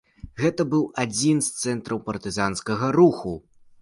Гэта 0.43 0.63
быў 0.71 0.87
адзін 1.03 1.43
з 1.47 1.53
цэнтраў 1.65 2.03
партызанскага 2.07 2.91
руху. 2.99 3.37